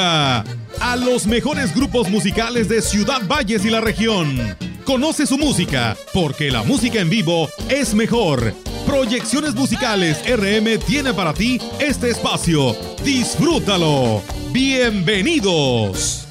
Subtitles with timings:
[0.00, 4.56] a los mejores grupos musicales de Ciudad Valles y la región.
[4.84, 8.54] Conoce su música, porque la música en vivo es mejor.
[8.86, 12.76] Proyecciones Musicales RM tiene para ti este espacio.
[13.04, 14.22] Disfrútalo.
[14.52, 16.21] Bienvenidos.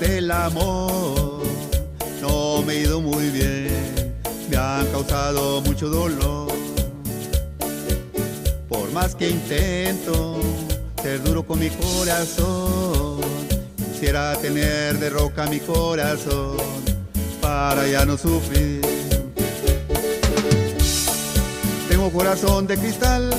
[0.00, 1.42] Del amor
[2.22, 4.14] no me he ido muy bien,
[4.48, 6.48] me han causado mucho dolor.
[8.68, 10.40] Por más que intento
[11.02, 13.20] ser duro con mi corazón,
[13.76, 16.56] quisiera tener de roca mi corazón
[17.40, 18.80] para ya no sufrir.
[21.90, 23.30] Tengo corazón de cristal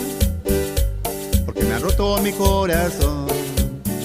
[1.45, 3.25] porque me ha roto mi corazón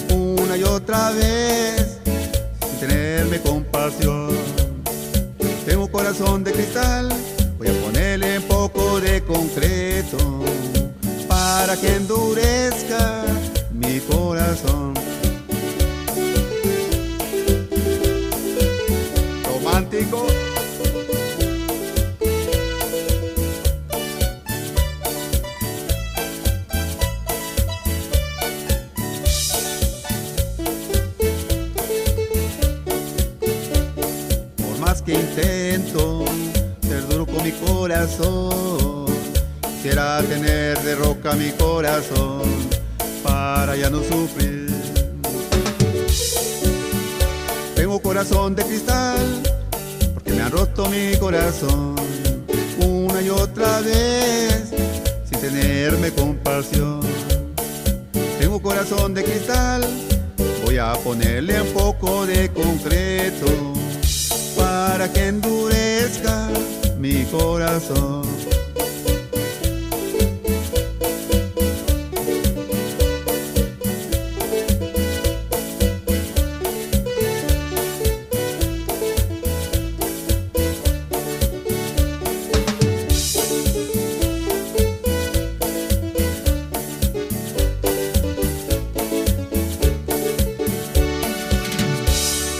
[0.09, 1.76] una y otra vez
[3.17, 4.29] tenerme compasión.
[5.65, 7.09] Tengo corazón de cristal,
[7.57, 10.17] voy a ponerle un poco de concreto
[11.27, 13.23] para que endurezca
[13.71, 14.93] mi corazón.
[19.45, 20.26] Romántico.
[38.07, 39.05] Corazón.
[39.61, 42.41] Quisiera tener de roca mi corazón
[43.23, 44.67] para ya no sufrir.
[47.75, 49.41] Tengo corazón de cristal
[50.13, 51.95] porque me han roto mi corazón
[52.79, 54.69] una y otra vez
[55.29, 57.01] sin tenerme compasión.
[58.39, 59.83] Tengo corazón de cristal,
[60.65, 63.45] voy a ponerle un poco de concreto
[64.55, 66.49] para que endurezca
[67.07, 68.21] mi corazón.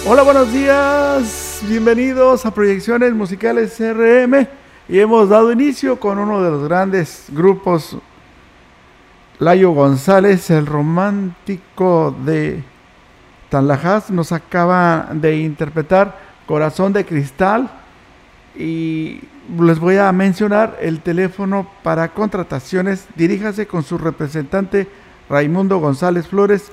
[0.10, 4.48] Hola, buenos días bienvenidos a Proyecciones Musicales CRM
[4.88, 7.98] y hemos dado inicio con uno de los grandes grupos,
[9.40, 12.64] Layo González, el romántico de
[13.50, 17.70] Tanlajas, nos acaba de interpretar Corazón de Cristal.
[18.56, 19.20] Y
[19.60, 24.88] les voy a mencionar el teléfono para contrataciones, diríjase con su representante
[25.30, 26.72] Raimundo González Flores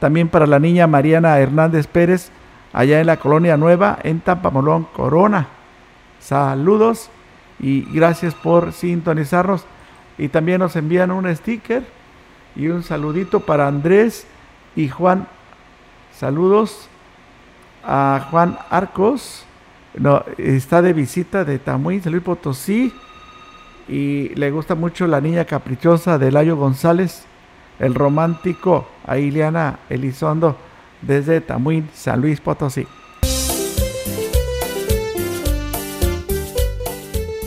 [0.00, 2.32] También para la niña Mariana Hernández Pérez,
[2.72, 5.46] allá en la Colonia Nueva, en Tampamolón, Corona.
[6.18, 7.10] Saludos.
[7.60, 9.64] y gracias por sintonizarnos.
[10.18, 11.99] Y también nos envían un sticker
[12.56, 14.26] y un saludito para Andrés
[14.76, 15.26] y Juan.
[16.16, 16.88] Saludos
[17.84, 19.44] a Juan Arcos.
[19.94, 22.92] No, está de visita de Tamuín, San Luis Potosí.
[23.88, 27.24] Y le gusta mucho la niña caprichosa de Layo González,
[27.78, 30.56] el romántico a Ileana Elizondo
[31.02, 32.86] desde Tamuín, San Luis Potosí.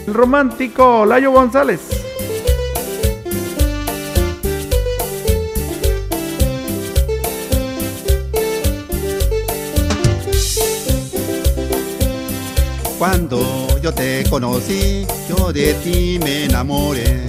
[0.05, 2.02] El romántico Layo González.
[13.03, 13.37] Cuando
[13.81, 17.19] yo te conocí, yo de ti me enamoré.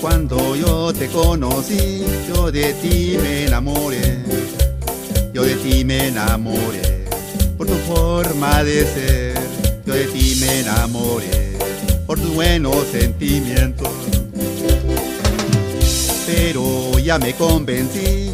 [0.00, 4.20] Cuando yo te conocí, yo de ti me enamoré.
[5.34, 7.04] Yo de ti me enamoré
[7.58, 9.38] por tu forma de ser.
[9.84, 11.58] Yo de ti me enamoré
[12.06, 13.90] por tus buenos sentimientos.
[16.24, 18.30] Pero ya me convencí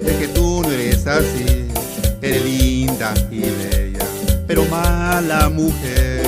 [0.00, 1.64] de que tú no eres así.
[2.22, 3.73] Eres linda y bella,
[4.54, 6.22] pero mala mujer.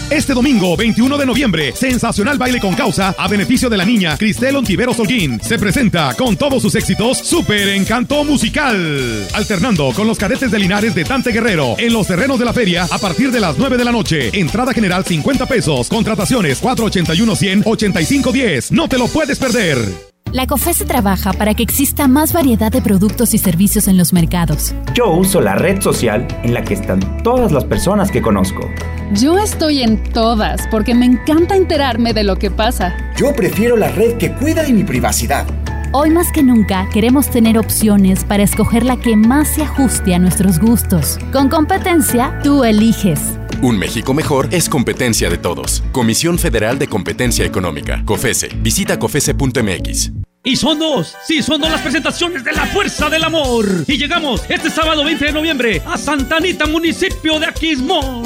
[0.10, 4.56] Este domingo, 21 de noviembre, sensacional baile con causa a beneficio de la niña Cristel
[4.56, 5.40] Ontivero Solguín.
[5.40, 9.28] Se presenta con todos sus éxitos Super Encanto Musical.
[9.34, 12.88] Alternando con los cadetes de Linares de Dante Guerrero en los terrenos de la feria
[12.90, 14.32] a partir de las 9 de la noche.
[14.34, 15.88] Entrada general 50 pesos.
[15.88, 18.72] Contrataciones 481 100 85 10.
[18.72, 20.09] No te lo puedes perder.
[20.32, 24.76] La COFESE trabaja para que exista más variedad de productos y servicios en los mercados.
[24.94, 28.70] Yo uso la red social en la que están todas las personas que conozco.
[29.14, 32.96] Yo estoy en todas porque me encanta enterarme de lo que pasa.
[33.18, 35.48] Yo prefiero la red que cuida de mi privacidad.
[35.94, 40.20] Hoy más que nunca queremos tener opciones para escoger la que más se ajuste a
[40.20, 41.18] nuestros gustos.
[41.34, 43.20] Con competencia, tú eliges.
[43.64, 45.84] Un México mejor es competencia de todos.
[45.92, 48.04] Comisión Federal de Competencia Económica.
[48.06, 48.50] COFESE.
[48.62, 50.19] Visita COFESE.mx.
[50.42, 53.66] Y son dos, sí, son dos las presentaciones de la Fuerza del Amor.
[53.88, 58.24] Y llegamos este sábado 20 de noviembre a Santa Anita, municipio de Aquismón.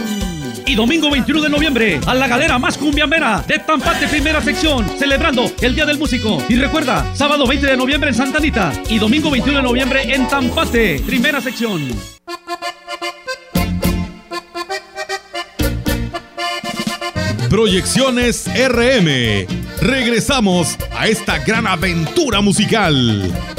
[0.68, 5.52] Y domingo 21 de noviembre a la galera más cumbiambera de Tampate Primera Sección, celebrando
[5.60, 6.38] el Día del Músico.
[6.48, 10.28] Y recuerda, sábado 20 de noviembre en Santa Anita y domingo 21 de noviembre en
[10.28, 11.90] Tampate Primera Sección.
[17.50, 19.63] Proyecciones RM.
[19.84, 23.53] Regresamos a esta gran aventura musical.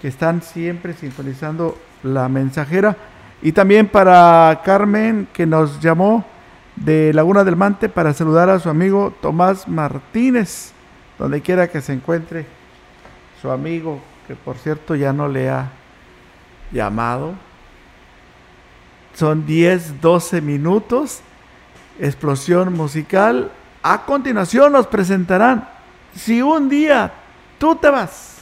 [0.08, 2.96] están siempre sintonizando la mensajera.
[3.42, 6.26] Y también para Carmen, que nos llamó
[6.76, 10.72] de Laguna del Mante para saludar a su amigo Tomás Martínez,
[11.18, 12.46] donde quiera que se encuentre
[13.42, 15.70] su amigo, que por cierto ya no le ha
[16.72, 17.34] llamado.
[19.14, 21.22] Son 10, 12 minutos.
[22.00, 23.52] Explosión musical.
[23.82, 25.68] A continuación nos presentarán
[26.16, 27.12] Si un día
[27.58, 28.37] tú te vas.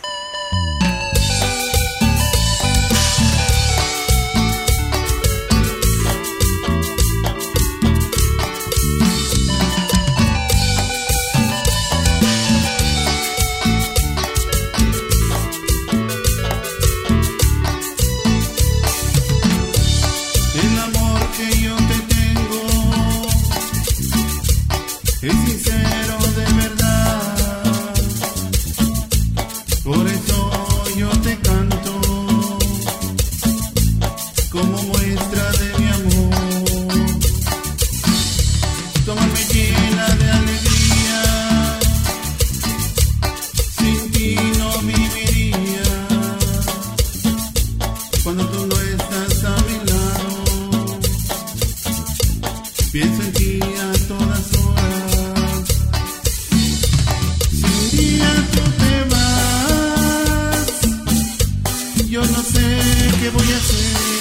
[63.20, 64.16] qué voy a hacer.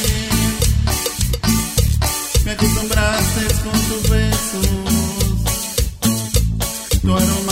[2.45, 4.69] Me acostumbraste con tus besos.
[7.03, 7.44] Tu aroma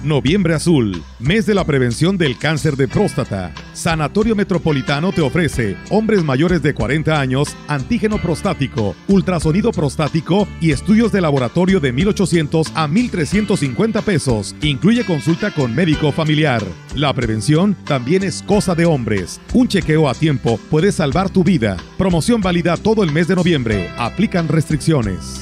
[0.06, 3.52] Noviembre Azul, mes de la prevención del cáncer de próstata.
[3.74, 11.12] Sanatorio Metropolitano te ofrece hombres mayores de 40 años, antígeno prostático, ultrasonido prostático y estudios
[11.12, 14.56] de laboratorio de 1.800 a 1.350 pesos.
[14.62, 16.62] Incluye consulta con médico familiar.
[16.94, 19.42] La prevención también es cosa de hombres.
[19.54, 21.78] Un chequeo a tiempo puede salvar tu vida.
[21.98, 23.90] Promoción válida todo el mes de noviembre.
[23.98, 25.42] Aplican restricciones.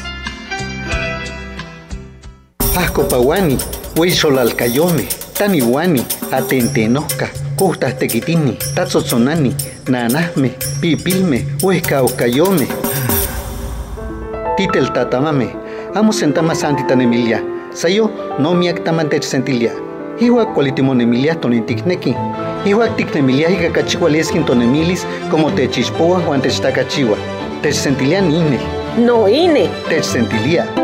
[2.78, 3.58] Asco Paguani,
[3.96, 9.56] Huizolalcayome, Taniwani, Atentenoca, Custas Tequitini, Tatzotzonani,
[9.88, 10.50] Nanasme,
[10.82, 12.68] Pipilme, Huesca Ocayome.
[14.58, 15.56] Titel Tatamame,
[15.96, 17.42] Amo Sentama Santitan Emilia,
[17.74, 19.72] Sayo no mi actamante sentilia.
[20.20, 22.16] Iwa cualitimon Emilia tonintikneki.
[22.66, 27.18] Iwa tiknemilia y cacachihualeskin tonemilis como techispoa Juan techtacachiwa.
[27.62, 28.60] Techsentilia ine.
[28.98, 29.70] No ine.
[29.90, 30.83] Techsentilia.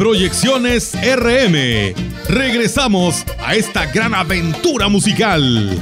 [0.00, 1.94] Proyecciones RM.
[2.26, 5.78] Regresamos a esta gran aventura musical.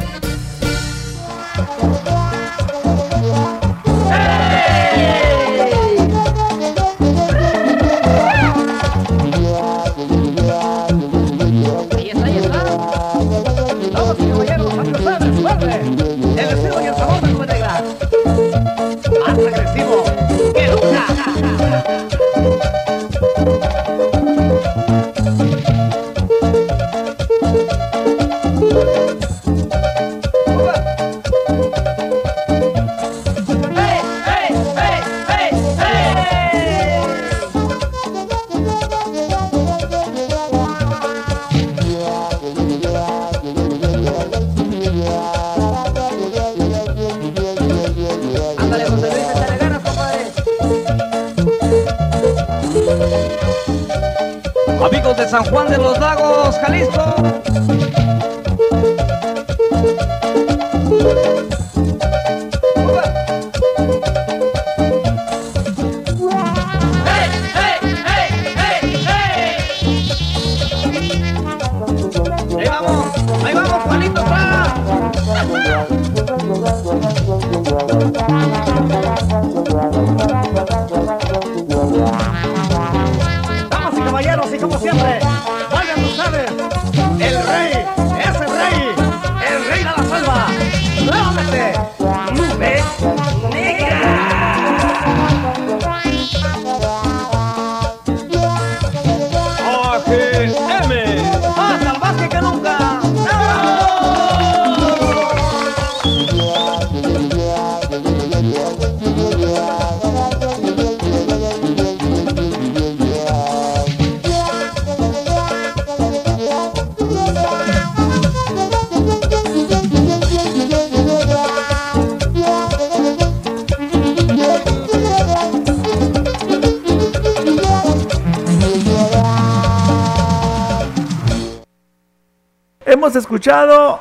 [133.39, 134.01] Escuchado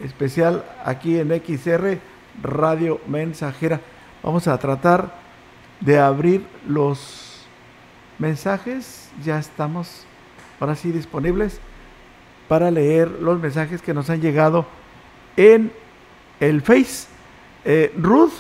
[0.03, 1.99] especial aquí en XR
[2.43, 3.81] Radio Mensajera.
[4.23, 5.15] Vamos a tratar
[5.81, 7.47] de abrir los
[8.19, 9.11] mensajes.
[9.25, 10.05] Ya estamos
[10.61, 11.61] ahora sí disponibles
[12.49, 14.67] para leer los mensajes que nos han llegado
[15.37, 15.73] en
[16.41, 17.14] el Face.
[17.65, 18.33] Eh, Ruth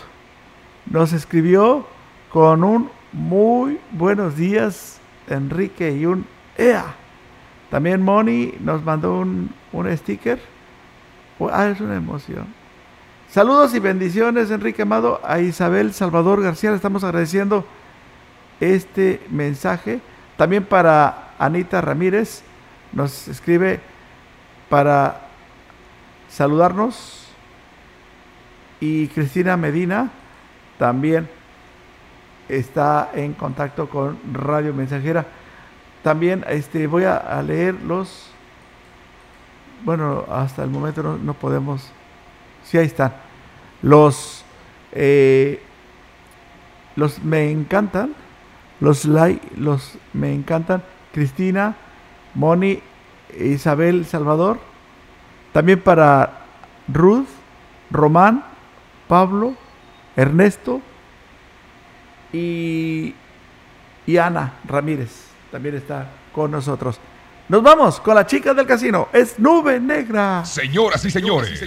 [0.86, 1.86] nos escribió
[2.30, 6.26] con un muy buenos días, Enrique, y un
[6.58, 6.84] EA.
[7.70, 10.38] También Moni nos mandó un, un sticker.
[11.38, 12.46] Oh, Ah, es una emoción.
[13.30, 16.70] Saludos y bendiciones, Enrique Amado, a Isabel Salvador García.
[16.70, 17.64] Le estamos agradeciendo
[18.60, 20.00] este mensaje.
[20.36, 22.42] También para Anita Ramírez,
[22.92, 23.80] nos escribe
[24.68, 25.22] para
[26.28, 27.23] saludarnos.
[28.84, 30.10] Y Cristina Medina
[30.78, 31.26] también
[32.50, 35.24] está en contacto con Radio Mensajera.
[36.02, 38.30] También este, voy a, leer los...
[39.86, 41.90] Bueno, hasta el momento no, podemos...
[42.62, 43.14] Sí, ahí están.
[43.80, 44.44] Los...
[44.92, 45.62] Eh,
[46.94, 48.14] los me encantan.
[48.80, 50.82] Los like, los me encantan.
[51.14, 51.74] Cristina,
[52.34, 52.82] Moni,
[53.40, 54.58] Isabel Salvador.
[55.54, 56.44] También para
[56.86, 57.28] Ruth,
[57.90, 58.52] Román,
[59.08, 59.54] Pablo,
[60.16, 60.80] Ernesto,
[62.34, 63.14] y,
[64.18, 65.10] Ana Ramírez
[65.50, 66.98] también está con nosotros.
[67.48, 69.08] Nos vamos con la chica del casino.
[69.12, 70.44] Es Nube Negra.
[70.44, 71.62] Señoras y señores,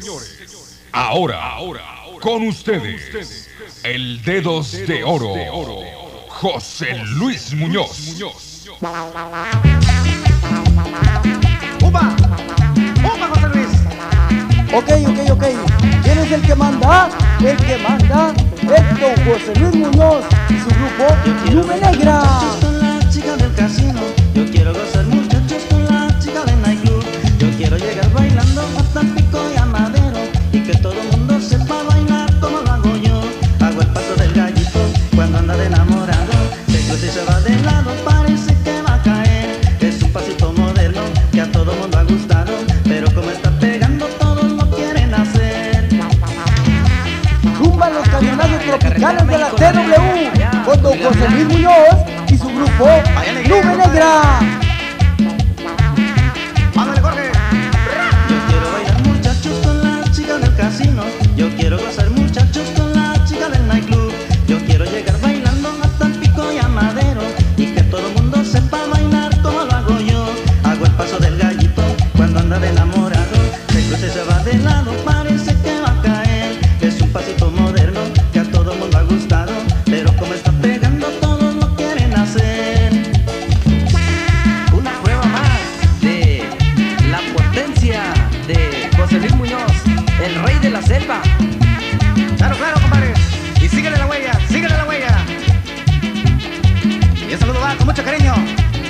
[0.91, 1.81] ahora, ahora,
[2.19, 3.49] con ustedes,
[3.83, 5.33] el Dedos de Oro,
[6.29, 8.19] José Luis Muñoz.
[11.81, 12.15] ¡Upa!
[13.03, 13.69] ¡Upa, José Luis!
[14.73, 15.96] Ok, ok, ok.
[16.07, 17.09] ¿Quién es el que manda?
[17.41, 21.05] El que manda es don José Luis y su grupo
[21.51, 22.23] Nube Negra.
[27.37, 29.37] Yo quiero llegar bailando hasta pico
[50.81, 51.73] don José Luis Muñoz
[52.29, 52.87] y su grupo
[53.47, 54.66] Nube Negra.
[89.19, 89.71] Luis Muñoz,
[90.23, 91.21] el rey de la selva.
[92.37, 93.13] Claro, claro, compadre.
[93.59, 95.17] Y síguele la huella, síguele la huella.
[97.27, 98.35] Y un saludo va con mucho cariño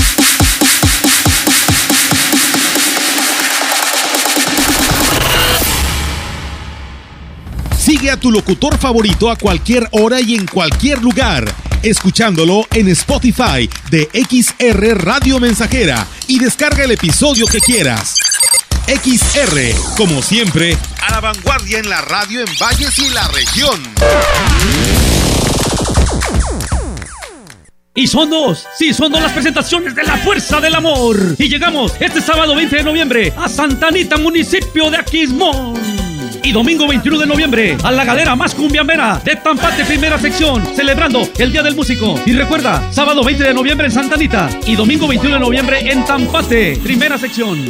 [7.87, 11.45] Sigue a tu locutor favorito a cualquier hora y en cualquier lugar,
[11.85, 18.17] escuchándolo en Spotify de XR Radio Mensajera y descarga el episodio que quieras.
[18.89, 23.81] XR, como siempre, a la vanguardia en la radio en Valles y la región.
[27.95, 31.37] Y son dos, sí, son dos las presentaciones de la Fuerza del Amor.
[31.39, 36.06] Y llegamos este sábado 20 de noviembre a Santa Anita, municipio de Aquismón.
[36.47, 41.29] Y domingo 21 de noviembre a la galera más cumbiambera de Tampate Primera Sección, celebrando
[41.39, 42.15] el Día del Músico.
[42.25, 46.05] Y recuerda, sábado 20 de noviembre en Santa Anita y domingo 21 de noviembre en
[46.05, 47.67] Tampate Primera Sección.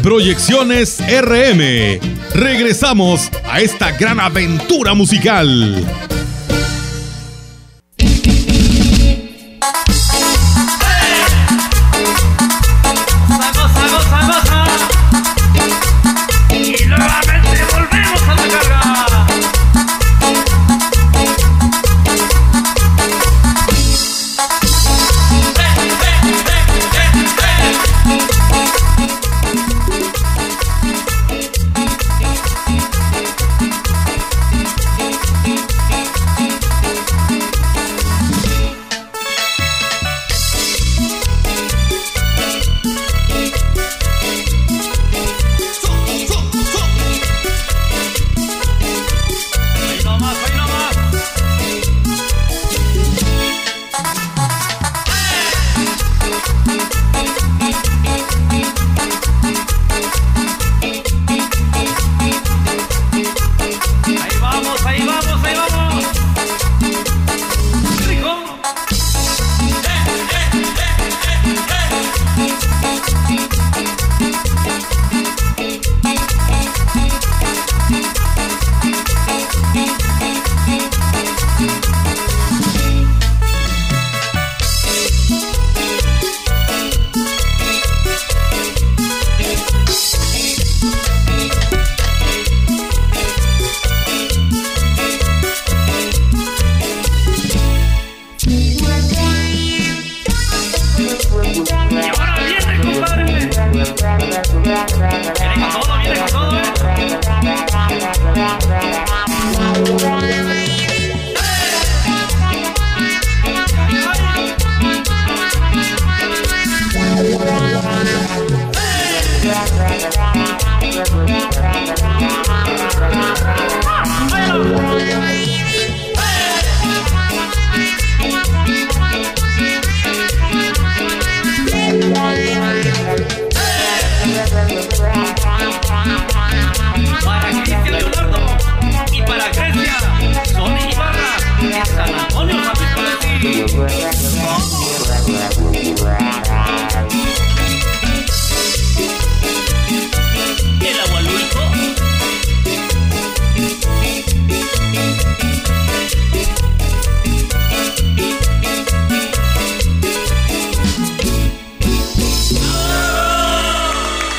[0.00, 1.98] Proyecciones RM.
[2.34, 5.84] Regresamos a esta gran aventura musical.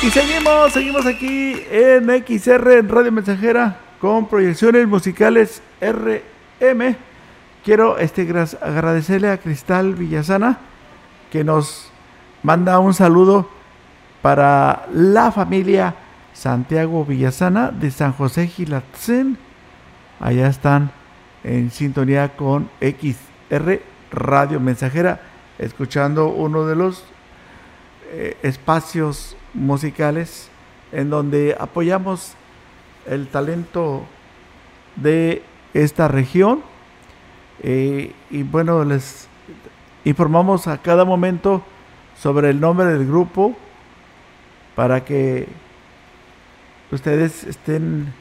[0.04, 6.96] Y seguimos, seguimos aquí en XR, en Radio Mensajera, con proyecciones musicales RM.
[7.64, 8.22] Quiero este,
[8.60, 10.58] agradecerle a Cristal Villasana,
[11.30, 11.92] que nos
[12.42, 13.48] manda un saludo
[14.22, 15.94] para la familia
[16.32, 19.38] Santiago Villasana de San José Gilatzen.
[20.18, 20.90] Allá están
[21.44, 25.20] en sintonía con XR Radio Mensajera,
[25.60, 27.04] escuchando uno de los
[28.12, 30.48] eh, espacios musicales
[30.92, 32.34] en donde apoyamos
[33.06, 34.04] el talento
[34.96, 35.42] de
[35.74, 36.62] esta región
[37.64, 39.28] Eh, y bueno les
[40.04, 41.62] informamos a cada momento
[42.20, 43.56] sobre el nombre del grupo
[44.74, 45.46] para que
[46.90, 48.12] ustedes estén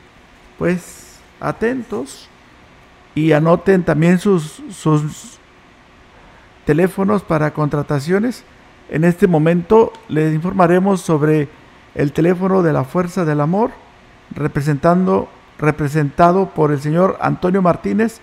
[0.59, 2.29] pues atentos
[3.15, 5.39] y anoten también sus, sus
[6.63, 8.43] teléfonos para contrataciones.
[8.91, 11.47] En este momento les informaremos sobre
[11.95, 13.71] el teléfono de la Fuerza del Amor,
[14.35, 18.19] representando, representado por el señor Antonio Martínez.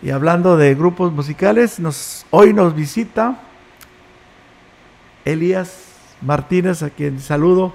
[0.00, 3.40] Y hablando de grupos musicales, nos, hoy nos visita
[5.24, 5.86] Elías
[6.22, 7.74] Martínez, a quien saludo.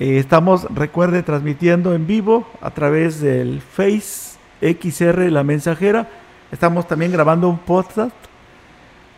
[0.00, 6.08] Eh, estamos, recuerde, transmitiendo en vivo a través del Face XR La Mensajera.
[6.50, 8.14] Estamos también grabando un podcast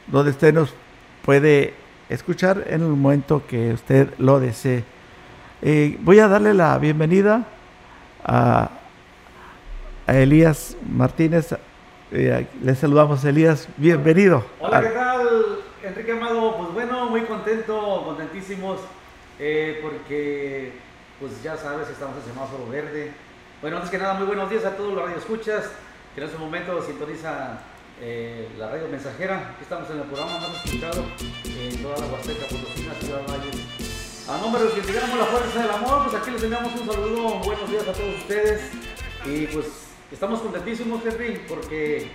[0.07, 0.75] donde usted nos
[1.25, 1.73] puede
[2.11, 4.85] escuchar en el momento que usted lo desee.
[5.63, 7.47] Eh, voy a darle la bienvenida
[8.23, 8.71] a,
[10.07, 11.55] a Elías Martínez.
[12.11, 13.69] Eh, le saludamos, Elías.
[13.77, 14.45] Bienvenido.
[14.61, 16.57] Hola, ¿qué tal, Enrique Amado?
[16.57, 18.81] Pues bueno, muy contento, contentísimos,
[19.39, 20.73] eh, porque
[21.19, 23.13] pues ya sabes, estamos en semáforo verde.
[23.61, 25.71] Bueno, antes que nada, muy buenos días a todos los radioescuchas
[26.15, 27.61] que en este momento sintonizan
[28.01, 29.53] eh, la radio mensajera.
[29.55, 31.05] Aquí estamos en el programa más escuchado
[31.45, 34.29] en toda la Huasteca Potosina, Ciudad Valles.
[34.29, 36.87] A nombre de los que integramos la Fuerza del Amor, pues aquí les enviamos un
[36.87, 38.71] saludo, buenos días a todos ustedes.
[39.25, 42.09] Y pues estamos contentísimos, Henry, porque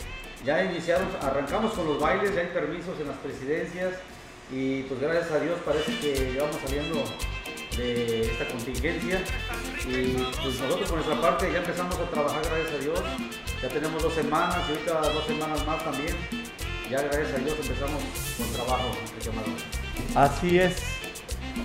[0.46, 3.94] ya iniciaron, arrancamos con los bailes, ya hay permisos en las presidencias
[4.52, 7.04] y pues gracias a Dios parece que ya vamos saliendo
[7.76, 9.22] de esta contingencia
[9.88, 13.00] y pues nosotros por nuestra parte ya empezamos a trabajar gracias a Dios,
[13.62, 16.16] ya tenemos dos semanas y ahorita dos semanas más también,
[16.90, 18.04] ya gracias a Dios empezamos
[18.38, 18.92] con trabajo,
[19.28, 20.28] Amado.
[20.30, 20.78] Así es.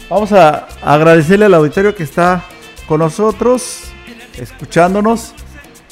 [0.08, 2.44] Vamos a agradecerle al auditorio que está
[2.88, 3.84] con nosotros,
[4.36, 5.34] escuchándonos.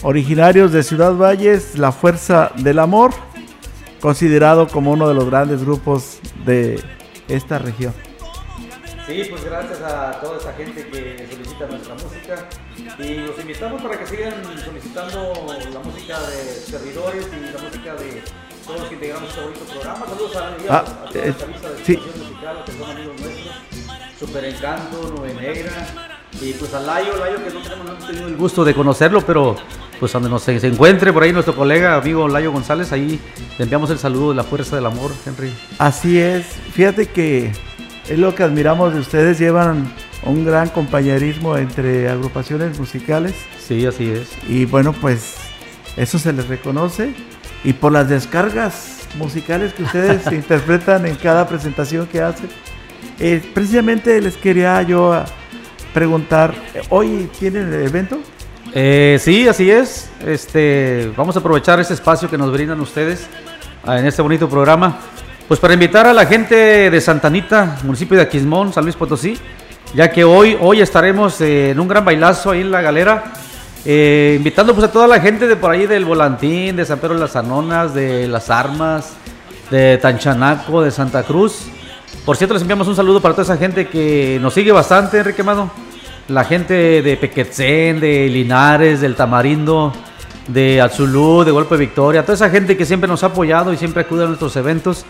[0.02, 3.12] Originarios de Ciudad Valles, La Fuerza del Amor,
[4.00, 6.82] considerado como uno de los grandes grupos de
[7.28, 7.92] esta región.
[9.06, 12.48] Sí, pues gracias a toda esa gente que solicita nuestra música
[12.98, 14.34] y los invitamos para que sigan
[14.64, 15.34] solicitando
[15.72, 18.22] la música de servidores y la música de
[18.64, 20.06] todos los que integramos este bonito programa.
[20.06, 21.96] Saludos a, Ah, a toda eh, esta lista de sí.
[21.96, 23.54] musical, que son amigos nuestros,
[24.18, 26.09] Super Encanto, Nube Negra
[26.40, 29.22] y pues a Layo, Layo que no tenemos no hemos tenido el gusto de conocerlo,
[29.26, 29.56] pero
[29.98, 33.20] pues donde nos se se encuentre por ahí nuestro colega, amigo Layo González, ahí
[33.58, 35.52] le enviamos el saludo de la fuerza del amor, Henry.
[35.78, 36.46] Así es.
[36.72, 37.52] Fíjate que
[38.08, 39.38] es lo que admiramos de ustedes.
[39.38, 39.92] Llevan
[40.24, 43.34] un gran compañerismo entre agrupaciones musicales.
[43.58, 44.30] Sí, así es.
[44.48, 45.36] Y bueno, pues
[45.96, 47.14] eso se les reconoce.
[47.62, 52.48] Y por las descargas musicales que ustedes interpretan en cada presentación que hacen.
[53.18, 55.24] Eh, precisamente les quería yo
[55.92, 58.18] preguntar, eh, ¿hoy tienen el evento?
[58.74, 60.10] Eh, sí, así es.
[60.26, 63.26] Este, vamos a aprovechar ese espacio que nos brindan ustedes
[63.84, 64.98] ah, en este bonito programa.
[65.48, 69.36] Pues para invitar a la gente de Santa Anita, municipio de Aquismón, San Luis Potosí,
[69.94, 73.32] ya que hoy, hoy estaremos eh, en un gran bailazo ahí en la galera,
[73.84, 77.20] invitando pues a toda la gente de por ahí del Volantín, de San Pedro de
[77.20, 79.14] las Anonas, de Las Armas,
[79.70, 81.66] de Tanchanaco, de Santa Cruz.
[82.24, 85.42] Por cierto, les enviamos un saludo para toda esa gente que nos sigue bastante, Enrique
[85.42, 85.70] Amado.
[86.28, 89.92] La gente de Pequetzén, de Linares, del Tamarindo,
[90.48, 94.02] de Azulú, de Golpe Victoria, toda esa gente que siempre nos ha apoyado y siempre
[94.02, 95.04] acude a nuestros eventos.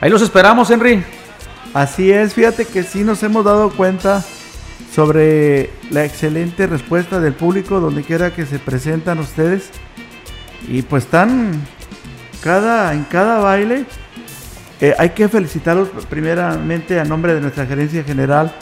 [0.00, 1.04] Ahí los esperamos, Henry.
[1.74, 4.24] Así es, fíjate que sí nos hemos dado cuenta
[4.94, 9.70] sobre la excelente respuesta del público donde quiera que se presentan ustedes.
[10.68, 11.52] Y pues están
[12.42, 13.84] cada, en cada baile.
[14.80, 18.54] Eh, hay que felicitarlos primeramente a nombre de nuestra gerencia general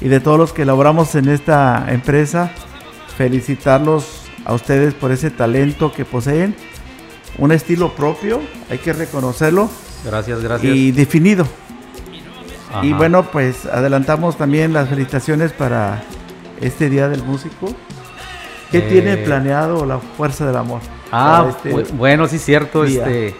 [0.00, 2.50] y de todos los que laboramos en esta empresa.
[3.16, 6.54] Felicitarlos a ustedes por ese talento que poseen,
[7.38, 8.40] un estilo propio,
[8.70, 9.70] hay que reconocerlo.
[10.04, 10.74] Gracias, gracias.
[10.74, 11.46] Y definido.
[12.82, 16.02] Y bueno, pues adelantamos también las felicitaciones para
[16.60, 17.68] este Día del Músico.
[18.72, 20.80] ¿Qué Eh, tiene planeado la Fuerza del Amor?
[21.12, 22.82] Ah, este bu- bueno, sí, cierto.
[22.82, 23.02] día?
[23.06, 23.36] Este,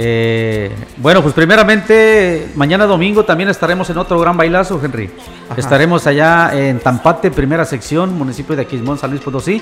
[0.00, 5.10] eh, bueno, pues primeramente, mañana domingo también estaremos en otro gran bailazo, Henry.
[5.50, 5.60] Ajá.
[5.60, 9.60] Estaremos allá en Tampate, primera sección, municipio de Aquismón, San Luis Potosí.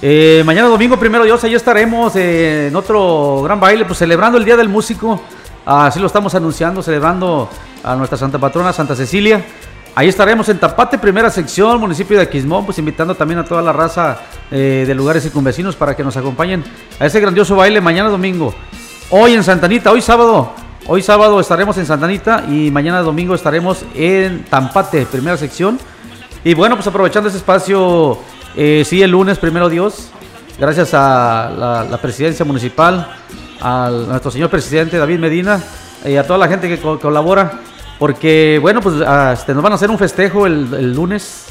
[0.00, 4.46] Eh, mañana domingo, primero Dios, allá estaremos eh, en otro gran baile, pues celebrando el
[4.46, 5.20] Día del Músico.
[5.66, 7.50] Así lo estamos anunciando, celebrando
[7.84, 9.44] a nuestra Santa Patrona, Santa Cecilia.
[9.94, 13.72] Ahí estaremos en Tapate, primera sección, municipio de Aquismón, pues invitando también a toda la
[13.72, 14.20] raza
[14.50, 16.62] eh, de lugares circunvecinos para que nos acompañen
[17.00, 18.54] a ese grandioso baile mañana domingo.
[19.10, 20.52] Hoy en Santanita, hoy sábado,
[20.86, 25.78] hoy sábado estaremos en Santanita y mañana domingo estaremos en Tampate, primera sección.
[26.44, 28.18] Y bueno, pues aprovechando ese espacio,
[28.56, 30.08] eh, sí, el lunes, primero Dios,
[30.58, 33.08] gracias a la, la presidencia municipal,
[33.60, 35.60] a nuestro señor presidente David Medina
[36.04, 37.60] y a toda la gente que co- colabora,
[37.98, 41.46] porque bueno, pues ah, este, nos van a hacer un festejo el, el lunes,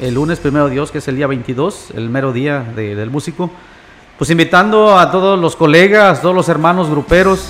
[0.00, 3.50] el lunes, primero Dios, que es el día 22, el mero día de- del músico.
[4.18, 7.44] Pues invitando a todos los colegas, todos los hermanos gruperos,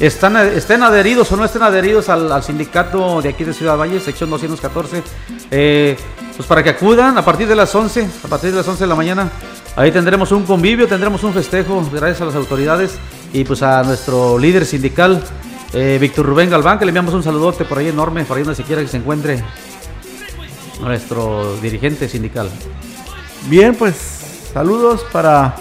[0.00, 4.30] están, estén adheridos o no estén adheridos al, sindicato de aquí de Ciudad Valle, sección
[4.30, 5.02] 214,
[5.50, 5.96] eh,
[6.36, 8.86] pues para que acudan a partir de las 11, a partir de las 11 de
[8.88, 9.30] la mañana.
[9.76, 12.98] Ahí tendremos un convivio, tendremos un festejo, gracias a las autoridades
[13.32, 15.22] y pues a nuestro líder sindical,
[15.72, 18.56] eh, Víctor Rubén Galván, que le enviamos un saludote por ahí enorme, por ahí donde
[18.56, 19.44] se quiera que se encuentre
[20.80, 22.48] nuestro dirigente sindical.
[23.48, 25.54] Bien, pues saludos para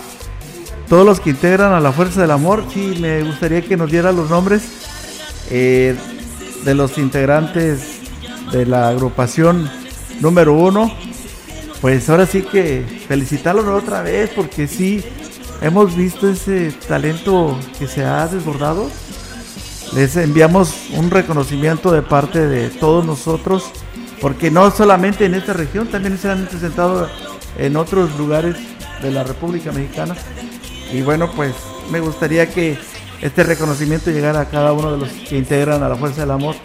[0.90, 2.66] todos los que integran a la Fuerza del Amor.
[2.74, 4.64] Sí, me gustaría que nos diera los nombres
[5.52, 5.96] eh,
[6.66, 8.00] de los integrantes
[8.52, 9.70] de la agrupación
[10.20, 10.92] número uno.
[11.80, 15.04] Pues ahora sí que felicitarlos otra vez porque sí
[15.62, 18.90] hemos visto ese talento que se ha desbordado.
[19.94, 23.72] Les enviamos un reconocimiento de parte de todos nosotros
[24.20, 27.08] porque no solamente en esta región, también se han presentado
[27.58, 28.56] en otros lugares
[29.02, 30.16] de la República Mexicana.
[30.92, 31.54] Y bueno, pues
[31.92, 32.78] me gustaría que
[33.22, 36.56] este reconocimiento llegara a cada uno de los que integran a la Fuerza del Amor.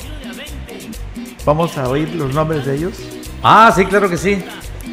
[1.45, 2.95] Vamos a oír los nombres de ellos.
[3.43, 4.43] Ah, sí, claro que sí.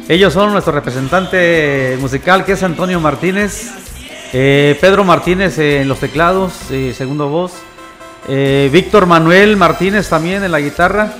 [0.08, 3.70] Ellos son nuestro representante musical, que es Antonio Martínez.
[4.34, 7.52] eh, Pedro Martínez en los teclados, eh, segundo voz.
[8.28, 11.14] eh, Víctor Manuel Martínez también en la guitarra.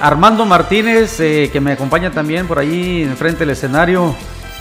[0.00, 4.14] Armando Martínez, que me acompaña también por ahí enfrente del escenario,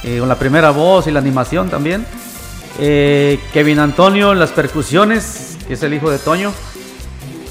[0.06, 2.06] eh, con la primera voz y la animación también.
[2.80, 6.52] Eh, Kevin Antonio en las percusiones, que es el hijo de Toño.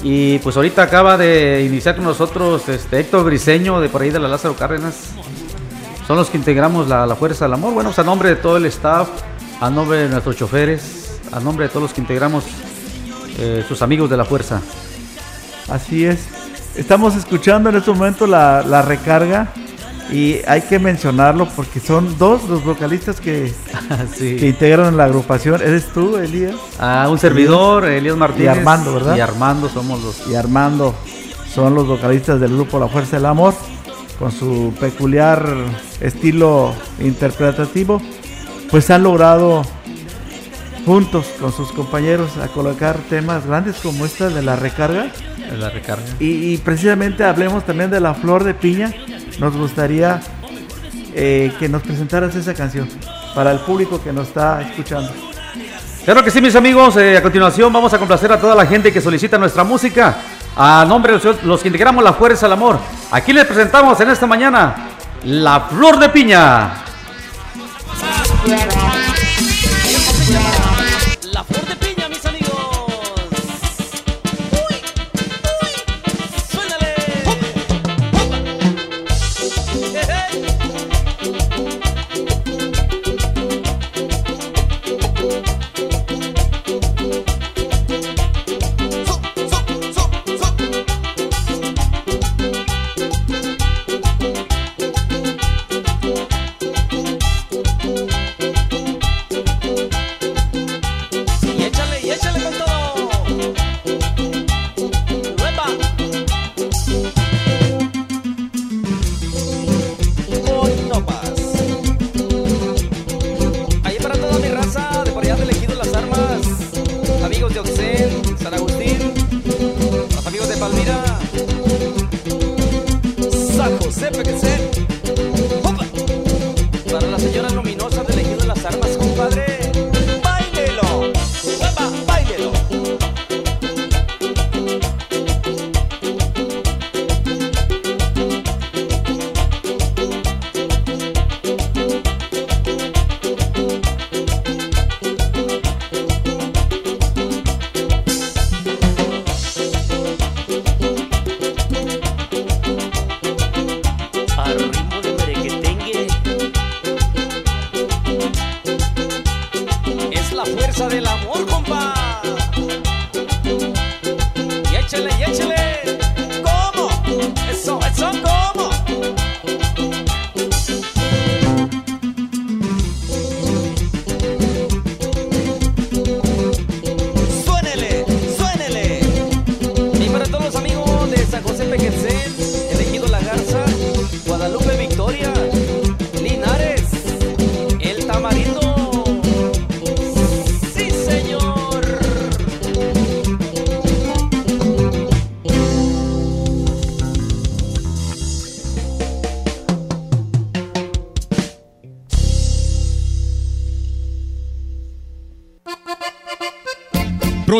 [0.03, 4.19] Y pues ahorita acaba de iniciar con nosotros este Héctor Briseño de por ahí de
[4.19, 4.95] la Lázaro Cárdenas.
[6.07, 7.73] Son los que integramos la, la Fuerza del Amor.
[7.73, 9.09] Bueno, pues a nombre de todo el staff,
[9.59, 12.43] a nombre de nuestros choferes, a nombre de todos los que integramos
[13.39, 14.61] eh, sus amigos de la Fuerza.
[15.69, 16.19] Así es.
[16.75, 19.51] Estamos escuchando en este momento la, la recarga
[20.11, 23.53] y hay que mencionarlo porque son dos los vocalistas que,
[24.17, 25.61] que integran la agrupación.
[25.61, 26.55] ¿Eres tú, Elías?
[26.79, 28.45] A un servidor, Elías Martínez.
[28.45, 29.17] Y Armando, ¿verdad?
[29.17, 30.27] Y Armando somos los.
[30.27, 30.93] Y Armando
[31.53, 33.53] son los vocalistas del grupo La Fuerza del Amor
[34.19, 35.45] con su peculiar
[36.01, 38.01] estilo interpretativo.
[38.69, 39.63] Pues han logrado
[40.85, 45.07] juntos con sus compañeros a colocar temas grandes como esta de la recarga.
[45.51, 46.03] De la recarga.
[46.19, 48.93] Y, y precisamente hablemos también de la flor de piña.
[49.39, 50.21] Nos gustaría
[51.13, 52.87] eh, que nos presentaras esa canción
[53.33, 55.11] para el público que nos está escuchando.
[56.05, 56.95] Claro que sí, mis amigos.
[56.97, 60.15] eh, a continuación vamos a complacer a toda la gente que solicita nuestra música.
[60.57, 62.79] A nombre de los, los que integramos la Fuerza del Amor.
[63.11, 64.75] Aquí les presentamos en esta mañana
[65.23, 66.71] La Flor de Piña.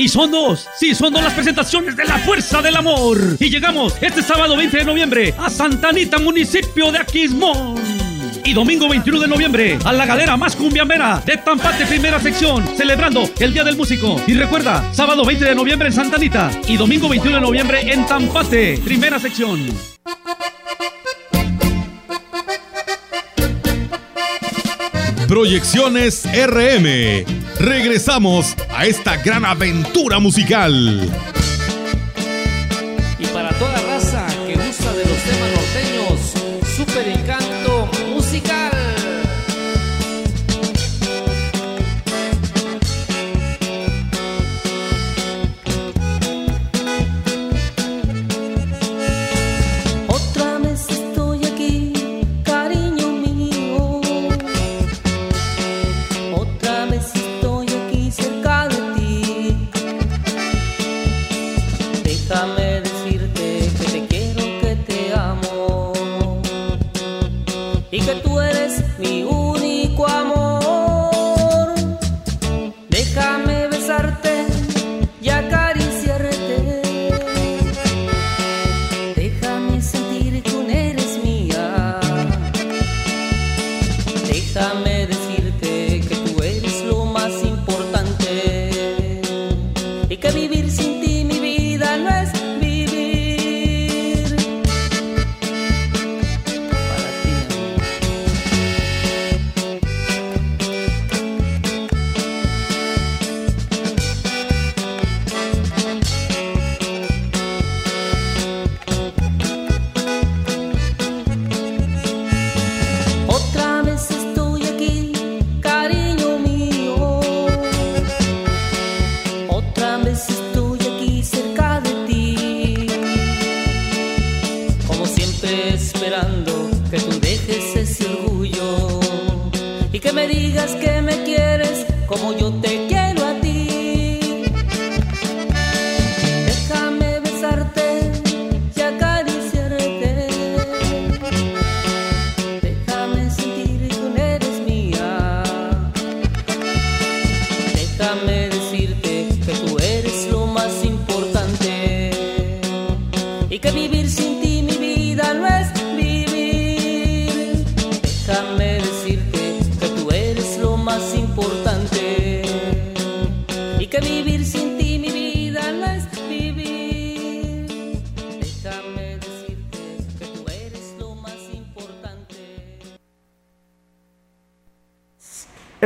[0.00, 3.36] Y son dos, sí, son dos las presentaciones de la Fuerza del Amor.
[3.38, 7.74] Y llegamos este sábado 20 de noviembre a Santa Anita, municipio de Aquismón.
[8.42, 13.28] Y domingo 21 de noviembre a la galera más cumbiambera de Tampate, primera sección, celebrando
[13.40, 14.18] el Día del Músico.
[14.26, 18.06] Y recuerda, sábado 20 de noviembre en Santa Anita y domingo 21 de noviembre en
[18.06, 19.66] Tampate, primera sección.
[25.28, 27.39] Proyecciones RM.
[27.60, 31.06] Regresamos a esta gran aventura musical.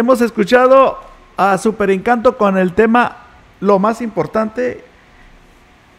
[0.04, 0.98] Hemos escuchado
[1.34, 3.16] a Super Encanto con el tema
[3.60, 4.84] Lo más importante.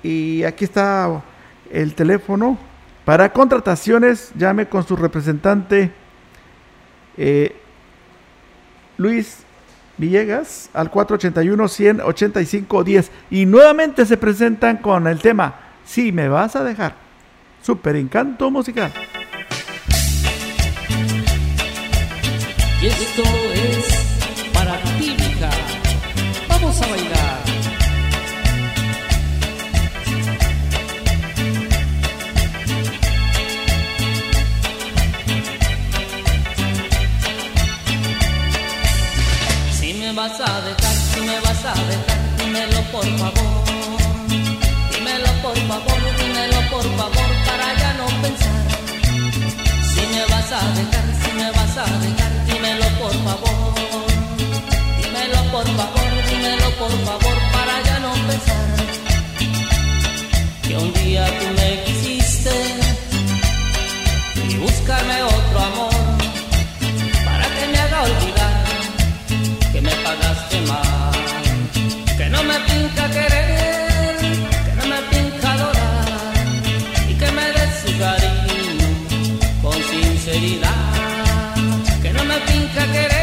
[0.03, 1.23] Y aquí está
[1.71, 2.55] el teléfono.
[3.03, 5.91] Para contrataciones, llame con su representante
[7.17, 7.55] eh,
[8.97, 9.39] Luis
[9.97, 13.09] Villegas al 481-185-10.
[13.31, 16.93] Y nuevamente se presentan con el tema Si me vas a dejar.
[17.63, 18.91] Super Encanto musical.
[65.25, 65.91] Otro amor
[67.25, 68.63] para que me haga olvidar
[69.71, 70.84] que me pagaste mal,
[82.01, 83.14] que no me pinta querer,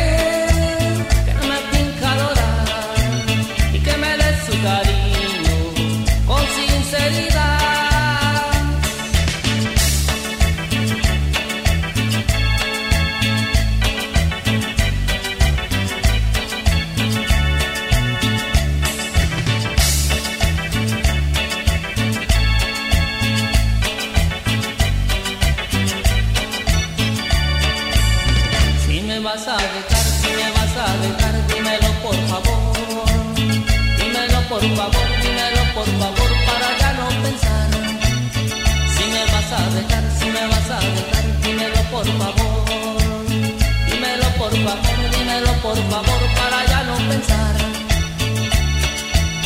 [45.63, 47.55] por favor, para ya no pensar.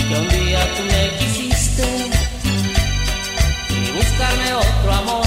[0.09, 1.87] Que un día tú me quisiste
[3.69, 5.26] y buscarme otro amor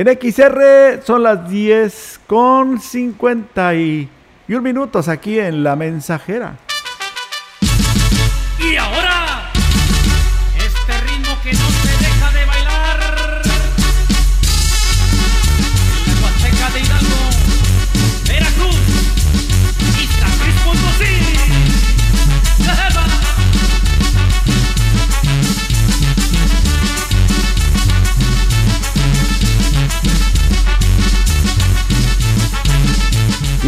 [0.00, 6.56] En XR son las 10 con 51 minutos aquí en La Mensajera.
[8.58, 8.99] Y ahora,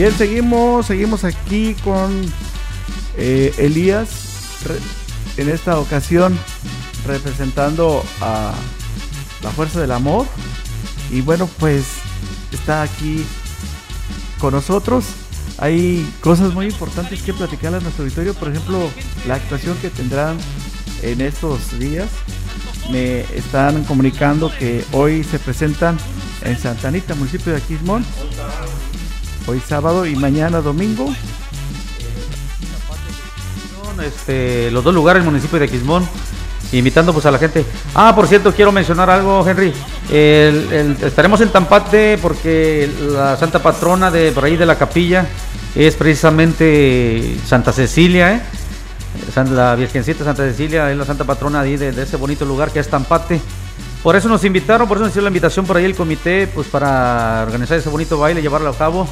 [0.03, 2.25] Bien, seguimos, seguimos aquí con
[3.17, 4.09] eh, Elías,
[5.37, 6.37] en esta ocasión
[7.07, 8.53] representando a
[9.45, 10.27] la Fuerza del Amor.
[11.13, 11.85] Y bueno, pues
[12.51, 13.25] está aquí
[14.41, 15.05] con nosotros.
[15.59, 18.91] Hay cosas muy importantes que platicar a nuestro auditorio, por ejemplo,
[19.29, 20.37] la actuación que tendrán
[21.03, 22.09] en estos días
[22.91, 25.97] me están comunicando que hoy se presentan
[26.43, 28.05] en Santa Anita, municipio de Aquismón.
[29.47, 31.13] Hoy sábado y mañana domingo.
[34.05, 36.07] Este, los dos lugares, el municipio de Aquismón,
[36.73, 37.65] invitando pues a la gente.
[37.95, 39.73] Ah, por cierto, quiero mencionar algo, Henry.
[40.11, 45.27] Estaremos en Tampate porque la santa patrona de por ahí de la capilla
[45.75, 48.43] es precisamente Santa Cecilia, ¿eh?
[49.51, 52.89] La Virgencita Santa Cecilia es la santa patrona de, de ese bonito lugar que es
[52.89, 53.41] Tampate.
[54.03, 56.67] Por eso nos invitaron, por eso nos hicieron la invitación por ahí el comité, pues
[56.67, 59.07] para organizar ese bonito baile, llevarlo a cabo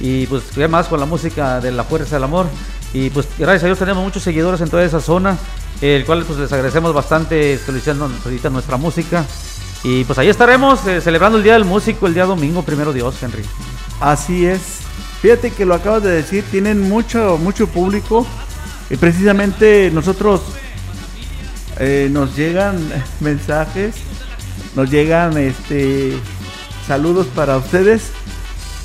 [0.00, 2.46] y pues qué más con la música de la fuerza del amor.
[2.92, 5.38] Y pues gracias a Dios tenemos muchos seguidores en toda esa zona,
[5.80, 9.24] el cual pues les agradecemos bastante que solicitan nuestra música.
[9.84, 13.20] Y pues ahí estaremos eh, celebrando el Día del Músico el día domingo, primero Dios,
[13.20, 13.42] Henry.
[14.00, 14.80] Así es.
[15.20, 18.26] Fíjate que lo acabas de decir, tienen mucho, mucho público.
[18.90, 20.42] Y precisamente nosotros
[21.78, 22.76] eh, nos llegan
[23.20, 23.96] mensajes,
[24.74, 26.12] nos llegan este
[26.86, 28.10] saludos para ustedes.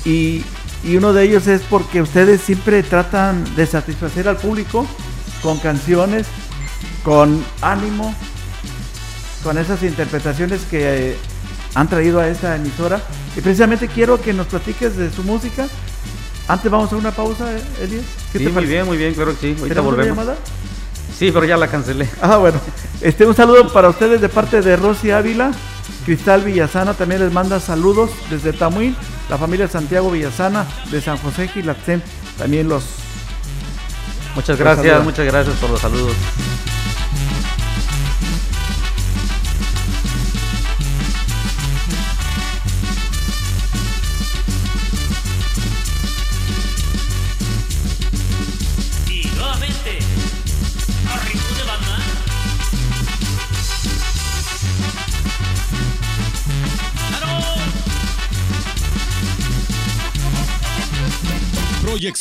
[0.04, 0.44] Y,
[0.84, 4.86] y uno de ellos es porque ustedes siempre tratan de satisfacer al público
[5.42, 6.26] con canciones,
[7.02, 8.14] con ánimo,
[9.42, 11.16] con esas interpretaciones que eh,
[11.74, 13.00] han traído a esta emisora.
[13.36, 15.66] Y precisamente quiero que nos platiques de su música.
[16.46, 18.04] Antes vamos a una pausa, Elias.
[18.32, 19.46] ¿Qué Sí, te muy bien, muy bien, claro que sí.
[19.48, 20.18] Ahorita ¿Tenemos una volvemos.
[20.18, 20.38] llamada?
[21.18, 22.08] Sí, pero ya la cancelé.
[22.22, 22.60] Ah, bueno.
[23.00, 25.50] Este, un saludo para ustedes de parte de Rosy Ávila.
[26.04, 28.96] Cristal Villasana también les manda saludos desde Tamuín.
[29.28, 32.02] La familia Santiago Villasana de San José Gilatzen
[32.38, 32.84] también los.
[34.34, 36.14] Muchas gracias, muchas gracias por los saludos.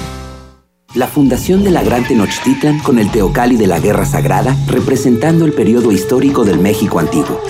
[0.95, 5.53] La fundación de la Gran Tenochtitlan con el Teocalli de la Guerra Sagrada, representando el
[5.53, 7.41] periodo histórico del México antiguo.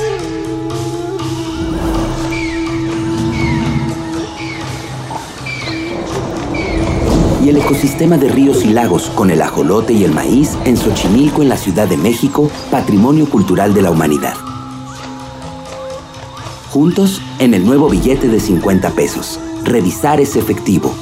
[7.70, 11.56] Ecosistema de ríos y lagos con el ajolote y el maíz en Xochimilco, en la
[11.56, 14.34] Ciudad de México, patrimonio cultural de la humanidad.
[16.68, 19.38] Juntos en el nuevo billete de 50 pesos.
[19.62, 20.92] Revisar es efectivo.